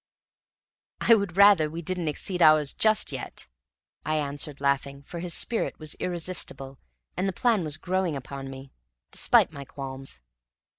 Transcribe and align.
"I 0.99 1.13
would 1.13 1.37
rather 1.37 1.69
we 1.69 1.83
didn't 1.83 2.07
exceed 2.07 2.41
ours 2.41 2.73
just 2.73 3.11
yet," 3.11 3.45
I 4.03 4.15
answered 4.15 4.59
laughing, 4.59 5.03
for 5.03 5.19
his 5.19 5.35
spirit 5.35 5.77
was 5.77 5.93
irresistible, 5.99 6.79
and 7.15 7.29
the 7.29 7.33
plan 7.33 7.63
was 7.63 7.77
growing 7.77 8.15
upon 8.15 8.49
me, 8.49 8.71
despite 9.11 9.51
my 9.53 9.63
qualms. 9.63 10.19